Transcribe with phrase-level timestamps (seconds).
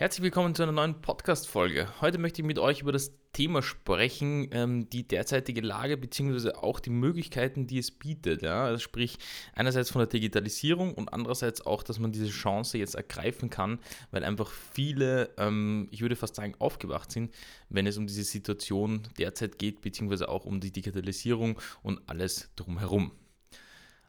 [0.00, 1.86] Herzlich willkommen zu einer neuen Podcast-Folge.
[2.00, 6.52] Heute möchte ich mit euch über das Thema sprechen, ähm, die derzeitige Lage bzw.
[6.52, 8.40] auch die Möglichkeiten, die es bietet.
[8.40, 8.64] Ja?
[8.64, 9.18] Also sprich,
[9.52, 13.78] einerseits von der Digitalisierung und andererseits auch, dass man diese Chance jetzt ergreifen kann,
[14.10, 17.34] weil einfach viele, ähm, ich würde fast sagen, aufgewacht sind,
[17.68, 23.12] wenn es um diese Situation derzeit geht, beziehungsweise auch um die Digitalisierung und alles drumherum.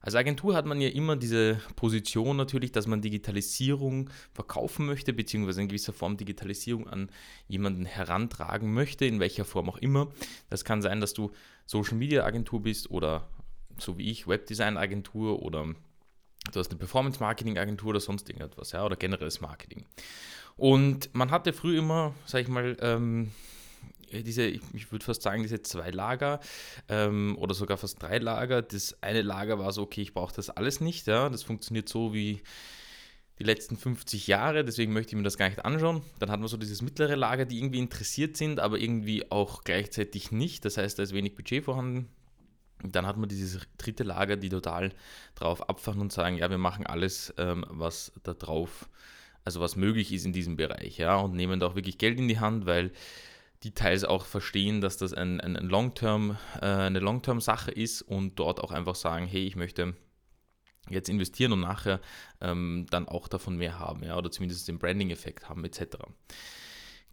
[0.02, 5.62] Als Agentur hat man ja immer diese Position natürlich, dass man Digitalisierung verkaufen möchte, beziehungsweise
[5.62, 7.10] in gewisser Form Digitalisierung an
[7.48, 10.12] jemanden herantragen möchte, in welcher Form auch immer.
[10.50, 11.32] Das kann sein, dass du
[11.68, 13.30] Social Media Agentur bist oder
[13.78, 15.66] so wie ich Webdesign Agentur oder
[16.52, 19.86] du hast eine Performance Marketing Agentur oder sonst irgendetwas, ja, oder generelles Marketing.
[20.58, 23.32] Und man hatte früher immer, sag ich mal, ähm,
[24.12, 26.40] diese, ich, ich würde fast sagen, diese zwei Lager
[26.90, 28.62] ähm, oder sogar fast drei Lager.
[28.62, 31.08] Das eine Lager war so, okay, ich brauche das alles nicht.
[31.08, 32.42] Ja, das funktioniert so wie
[33.42, 36.04] die letzten 50 Jahre, deswegen möchte ich mir das gar nicht anschauen.
[36.20, 40.32] Dann hat man so dieses mittlere Lager, die irgendwie interessiert sind, aber irgendwie auch gleichzeitig
[40.32, 40.64] nicht.
[40.64, 42.08] Das heißt, da ist wenig Budget vorhanden.
[42.84, 44.92] dann hat man dieses dritte Lager, die total
[45.34, 48.88] drauf abfahren und sagen, ja, wir machen alles, ähm, was da drauf,
[49.44, 52.28] also was möglich ist in diesem Bereich, ja, und nehmen da auch wirklich Geld in
[52.28, 52.92] die Hand, weil
[53.64, 58.40] die teils auch verstehen, dass das ein, ein, ein Long-Term, äh, eine Long-Term-Sache ist und
[58.40, 59.96] dort auch einfach sagen, hey, ich möchte
[60.90, 62.02] jetzt investieren und nachher
[62.42, 65.98] ähm, dann auch davon mehr haben, ja, oder zumindest den Branding-Effekt haben, etc.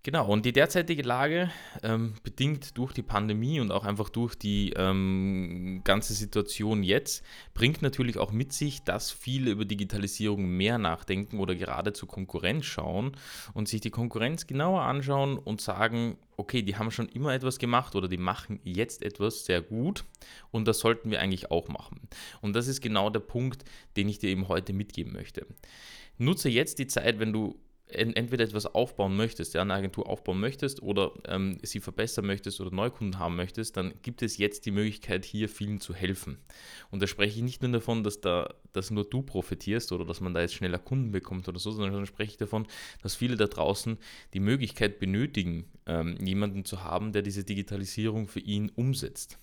[0.05, 1.51] Genau, und die derzeitige Lage,
[1.83, 7.83] ähm, bedingt durch die Pandemie und auch einfach durch die ähm, ganze Situation jetzt, bringt
[7.83, 13.17] natürlich auch mit sich, dass viele über Digitalisierung mehr nachdenken oder gerade zur Konkurrenz schauen
[13.55, 17.97] und sich die Konkurrenz genauer anschauen und sagen, okay, die haben schon immer etwas gemacht
[17.97, 20.05] oder die machen jetzt etwas sehr gut
[20.53, 22.09] und das sollten wir eigentlich auch machen.
[22.41, 23.65] Und das ist genau der Punkt,
[23.97, 25.45] den ich dir eben heute mitgeben möchte.
[26.19, 27.59] Nutze jetzt die Zeit, wenn du
[27.91, 32.71] entweder etwas aufbauen möchtest, ja, eine Agentur aufbauen möchtest oder ähm, sie verbessern möchtest oder
[32.71, 36.39] Neukunden haben möchtest, dann gibt es jetzt die Möglichkeit, hier vielen zu helfen.
[36.91, 40.21] Und da spreche ich nicht nur davon, dass, da, dass nur du profitierst oder dass
[40.21, 42.67] man da jetzt schneller Kunden bekommt oder so, sondern spreche ich davon,
[43.03, 43.97] dass viele da draußen
[44.35, 49.39] die Möglichkeit benötigen, ähm, jemanden zu haben, der diese Digitalisierung für ihn umsetzt.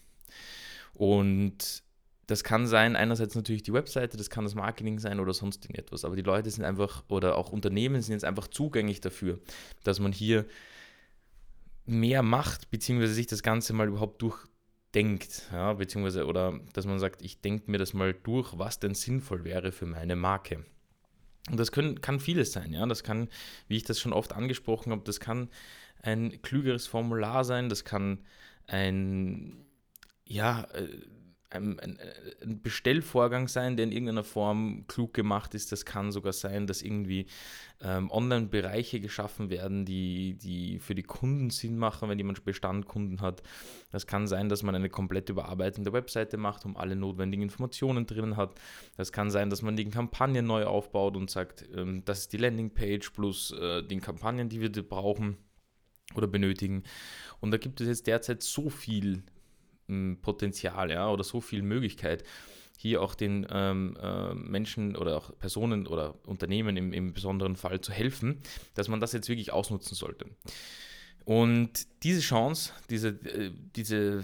[0.94, 1.84] Und
[2.28, 6.06] das kann sein, einerseits natürlich die Webseite, das kann das Marketing sein oder sonst irgendetwas,
[6.06, 9.40] aber die Leute sind einfach oder auch Unternehmen sind jetzt einfach zugänglich dafür,
[9.84, 10.46] dass man hier
[11.86, 17.22] mehr macht, beziehungsweise sich das Ganze mal überhaupt durchdenkt, ja, beziehungsweise oder dass man sagt,
[17.22, 20.66] ich denke mir das mal durch, was denn sinnvoll wäre für meine Marke.
[21.52, 22.86] Und das können, kann vieles sein, ja.
[22.88, 23.30] Das kann,
[23.68, 25.50] wie ich das schon oft angesprochen habe, das kann
[26.02, 28.20] ein klügeres Formular sein, das kann
[28.68, 29.66] ein,
[30.26, 30.88] ja, äh,
[31.56, 35.72] ein, ein, Bestellvorgang sein, der in irgendeiner Form klug gemacht ist.
[35.72, 37.28] Das kann sogar sein, dass irgendwie
[37.82, 43.44] ähm, Online-Bereiche geschaffen werden, die, die für die Kunden Sinn machen, wenn jemand Bestandkunden hat.
[43.92, 48.38] Das kann sein, dass man eine komplett überarbeitende Webseite macht, um alle notwendigen Informationen drinnen
[48.38, 48.56] hat.
[48.98, 52.38] Das kann sein, dass man die Kampagne neu aufbaut und sagt, ähm, das ist die
[52.38, 55.38] Landingpage plus äh, den Kampagnen, die wir brauchen
[56.14, 56.84] oder benötigen.
[57.40, 59.24] Und da gibt es jetzt derzeit so viel
[60.22, 62.24] Potenzial ja, oder so viel Möglichkeit,
[62.78, 67.82] hier auch den ähm, äh, Menschen oder auch Personen oder Unternehmen im, im besonderen Fall
[67.82, 68.42] zu helfen,
[68.74, 70.26] dass man das jetzt wirklich ausnutzen sollte.
[71.24, 74.24] Und diese Chance, diese, äh, diese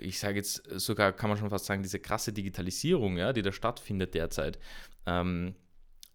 [0.00, 3.52] ich sage jetzt sogar, kann man schon fast sagen, diese krasse Digitalisierung, ja, die da
[3.52, 4.58] stattfindet derzeit,
[5.06, 5.54] ähm,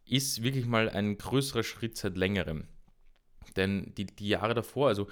[0.05, 2.67] ist wirklich mal ein größerer Schritt seit längerem.
[3.55, 5.07] Denn die, die Jahre davor, also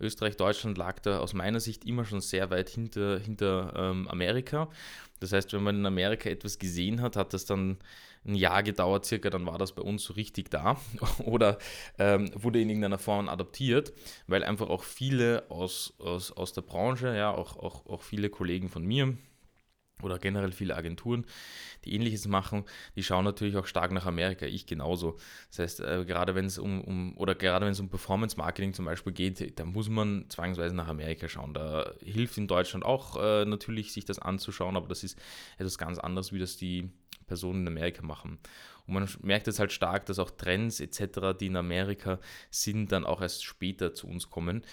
[0.00, 4.70] Österreich, Deutschland lag da aus meiner Sicht immer schon sehr weit hinter, hinter ähm, Amerika.
[5.20, 7.78] Das heißt, wenn man in Amerika etwas gesehen hat, hat das dann
[8.24, 10.78] ein Jahr gedauert, circa, dann war das bei uns so richtig da
[11.24, 11.58] oder
[11.98, 13.92] ähm, wurde in irgendeiner Form adaptiert,
[14.26, 18.68] weil einfach auch viele aus, aus, aus der Branche, ja, auch, auch, auch viele Kollegen
[18.68, 19.16] von mir,
[20.02, 21.24] oder generell viele Agenturen,
[21.84, 22.64] die ähnliches machen,
[22.96, 25.18] die schauen natürlich auch stark nach Amerika, ich genauso.
[25.48, 28.74] Das heißt, äh, gerade wenn es um, um, oder gerade wenn es um Performance Marketing
[28.74, 31.54] zum Beispiel geht, da muss man zwangsweise nach Amerika schauen.
[31.54, 35.18] Da hilft in Deutschland auch äh, natürlich, sich das anzuschauen, aber das ist
[35.58, 36.90] etwas ganz anderes, wie das die
[37.26, 38.38] Personen in Amerika machen.
[38.86, 42.18] Und man merkt jetzt halt stark, dass auch Trends etc., die in Amerika
[42.50, 44.64] sind, dann auch erst später zu uns kommen.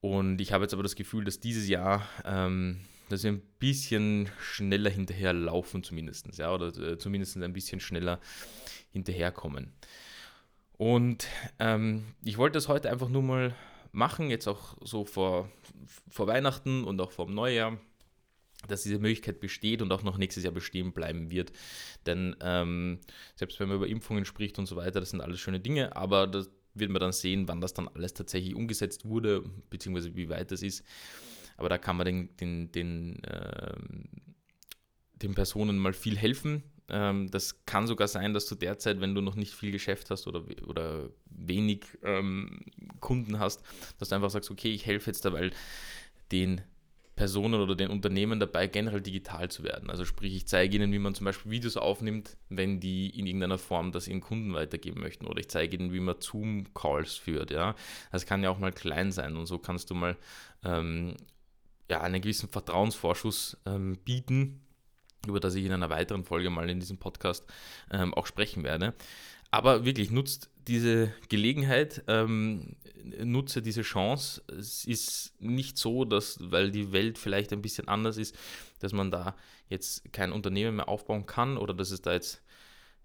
[0.00, 2.80] Und ich habe jetzt aber das Gefühl, dass dieses Jahr ähm,
[3.10, 8.20] dass wir ein bisschen schneller hinterherlaufen zumindest, ja, oder äh, zumindest ein bisschen schneller
[8.92, 9.72] hinterherkommen.
[10.78, 11.26] Und
[11.58, 13.54] ähm, ich wollte das heute einfach nur mal
[13.92, 15.50] machen, jetzt auch so vor,
[16.08, 17.78] vor Weihnachten und auch vor dem Neujahr,
[18.68, 21.52] dass diese Möglichkeit besteht und auch noch nächstes Jahr bestehen bleiben wird.
[22.06, 23.00] Denn ähm,
[23.34, 26.26] selbst wenn man über Impfungen spricht und so weiter, das sind alles schöne Dinge, aber
[26.26, 30.50] das, wird man dann sehen, wann das dann alles tatsächlich umgesetzt wurde, beziehungsweise wie weit
[30.50, 30.84] das ist.
[31.60, 33.76] Aber da kann man den, den, den, äh,
[35.16, 36.64] den Personen mal viel helfen.
[36.88, 40.26] Ähm, das kann sogar sein, dass du derzeit, wenn du noch nicht viel Geschäft hast
[40.26, 42.62] oder, oder wenig ähm,
[42.98, 43.62] Kunden hast,
[43.98, 45.52] dass du einfach sagst, okay, ich helfe jetzt da, weil
[46.32, 46.62] den
[47.20, 49.90] Personen oder den Unternehmen dabei, generell digital zu werden.
[49.90, 53.58] Also sprich, ich zeige ihnen, wie man zum Beispiel Videos aufnimmt, wenn die in irgendeiner
[53.58, 55.26] Form das ihren Kunden weitergeben möchten.
[55.26, 57.50] Oder ich zeige ihnen, wie man Zoom-Calls führt.
[57.50, 57.74] Ja?
[58.10, 60.16] Das kann ja auch mal klein sein und so kannst du mal
[60.64, 61.14] ähm,
[61.90, 64.62] ja, einen gewissen Vertrauensvorschuss ähm, bieten,
[65.26, 67.44] über das ich in einer weiteren Folge mal in diesem Podcast
[67.90, 68.94] ähm, auch sprechen werde.
[69.50, 72.76] Aber wirklich nutzt diese Gelegenheit, ähm,
[73.24, 74.40] nutze diese Chance.
[74.56, 78.36] Es ist nicht so, dass, weil die Welt vielleicht ein bisschen anders ist,
[78.78, 79.34] dass man da
[79.68, 82.40] jetzt kein Unternehmen mehr aufbauen kann oder dass es da jetzt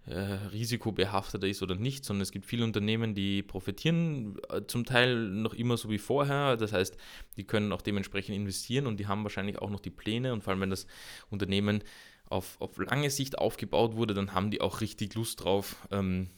[0.07, 0.19] äh,
[0.51, 5.53] risikobehafteter ist oder nicht, sondern es gibt viele Unternehmen, die profitieren äh, zum Teil noch
[5.53, 6.57] immer so wie vorher.
[6.57, 6.95] Das heißt,
[7.37, 10.51] die können auch dementsprechend investieren und die haben wahrscheinlich auch noch die Pläne und vor
[10.51, 10.85] allem, wenn das
[11.29, 11.83] Unternehmen
[12.27, 16.29] auf, auf lange Sicht aufgebaut wurde, dann haben die auch richtig Lust drauf, ähm,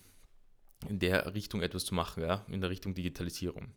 [0.87, 3.73] in der Richtung etwas zu machen, ja, in der Richtung Digitalisierung.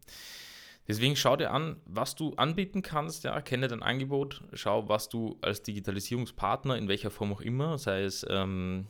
[0.86, 5.38] Deswegen schau dir an, was du anbieten kannst, ja, kenne dein Angebot, schau, was du
[5.40, 8.86] als Digitalisierungspartner in welcher Form auch immer, sei es ähm,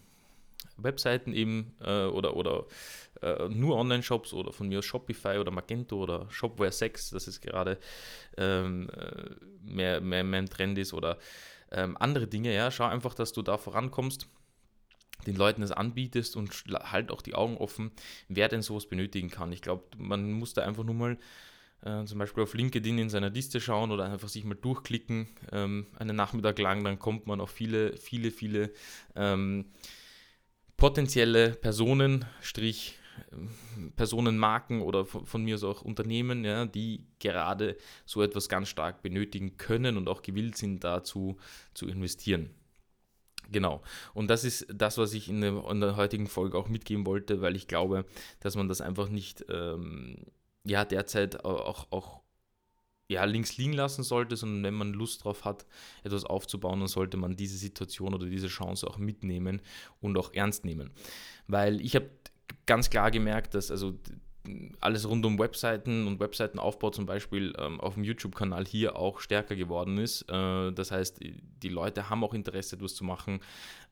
[0.83, 2.67] Webseiten eben äh, oder, oder
[3.23, 7.79] äh, nur Online-Shops oder von mir Shopify oder Magento oder Shopware 6, das ist gerade
[8.37, 9.31] ähm, äh,
[9.63, 11.19] mehr, mehr, mehr Trend ist oder
[11.71, 14.27] ähm, andere Dinge, ja, schau einfach, dass du da vorankommst
[15.27, 17.91] den Leuten das anbietest und halt auch die Augen offen,
[18.29, 19.53] wer denn sowas benötigen kann.
[19.53, 21.19] Ich glaube, man muss da einfach nur mal
[21.83, 25.87] äh, zum Beispiel auf LinkedIn in seiner Liste schauen oder einfach sich mal durchklicken, ähm,
[25.99, 28.71] einen Nachmittag lang, dann kommt man auf viele, viele, viele
[29.17, 29.67] ähm,
[30.81, 32.99] potenzielle Personen, Strich,
[33.33, 39.03] ähm, Personenmarken oder von, mir aus auch Unternehmen, ja, die gerade so etwas ganz stark
[39.03, 41.37] benötigen können und auch gewillt sind, dazu
[41.75, 42.51] zu investieren.
[43.53, 43.83] Genau.
[44.15, 47.41] Und das ist das, was ich in der, in der, heutigen Folge auch mitgeben wollte,
[47.41, 48.05] weil ich glaube,
[48.41, 50.25] dass man das einfach nicht ähm,
[50.65, 52.21] ja, derzeit auch, auch
[53.11, 55.67] ja, links liegen lassen sollte, sondern wenn man Lust drauf hat,
[56.05, 59.63] etwas aufzubauen, dann sollte man diese Situation oder diese Chance auch mitnehmen
[60.01, 60.91] und auch ernst nehmen.
[61.49, 62.09] Weil ich habe
[62.67, 63.99] ganz klar gemerkt, dass also
[64.81, 69.55] alles rund um Webseiten und Webseitenaufbau zum Beispiel ähm, auf dem YouTube-Kanal hier auch stärker
[69.55, 70.23] geworden ist.
[70.31, 73.41] Äh, das heißt, die Leute haben auch Interesse, etwas zu machen.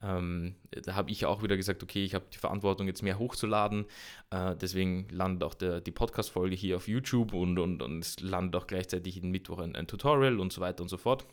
[0.03, 3.85] Ähm, da habe ich auch wieder gesagt, okay, ich habe die Verantwortung, jetzt mehr hochzuladen.
[4.31, 8.57] Äh, deswegen landet auch der, die Podcast-Folge hier auf YouTube und, und, und es landet
[8.57, 11.27] auch gleichzeitig jeden Mittwoch ein, ein Tutorial und so weiter und so fort.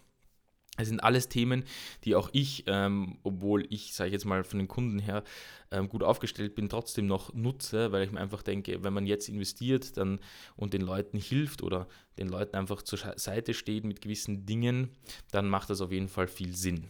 [0.78, 1.64] Es sind alles Themen,
[2.04, 5.24] die auch ich, ähm, obwohl ich, sage ich jetzt mal, von den Kunden her
[5.72, 9.30] ähm, gut aufgestellt bin, trotzdem noch nutze, weil ich mir einfach denke, wenn man jetzt
[9.30, 10.20] investiert dann,
[10.56, 11.88] und den Leuten hilft oder
[12.18, 14.90] den Leuten einfach zur Seite steht mit gewissen Dingen,
[15.32, 16.88] dann macht das auf jeden Fall viel Sinn.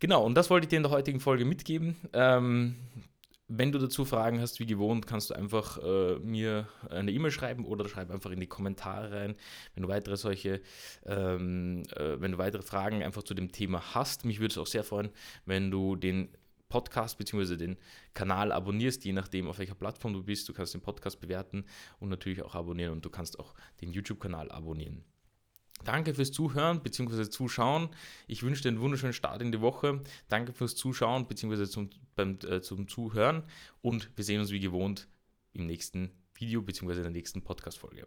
[0.00, 1.96] Genau, und das wollte ich dir in der heutigen Folge mitgeben.
[2.14, 2.76] Ähm,
[3.52, 7.64] wenn du dazu Fragen hast, wie gewohnt, kannst du einfach äh, mir eine E-Mail schreiben
[7.64, 9.34] oder schreib einfach in die Kommentare rein,
[9.74, 10.60] wenn du weitere solche,
[11.04, 14.24] ähm, äh, wenn du weitere Fragen einfach zu dem Thema hast.
[14.24, 15.10] Mich würde es auch sehr freuen,
[15.46, 16.28] wenn du den
[16.68, 17.56] Podcast bzw.
[17.56, 17.76] den
[18.14, 20.48] Kanal abonnierst, je nachdem, auf welcher Plattform du bist.
[20.48, 21.64] Du kannst den Podcast bewerten
[21.98, 25.04] und natürlich auch abonnieren und du kannst auch den YouTube-Kanal abonnieren.
[25.84, 27.28] Danke fürs Zuhören bzw.
[27.28, 27.88] Zuschauen.
[28.26, 30.02] Ich wünsche dir einen wunderschönen Start in die Woche.
[30.28, 31.66] Danke fürs Zuschauen bzw.
[31.66, 33.44] Zum, äh, zum Zuhören
[33.82, 35.08] und wir sehen uns wie gewohnt
[35.52, 36.96] im nächsten Video bzw.
[36.96, 38.06] in der nächsten Podcast-Folge.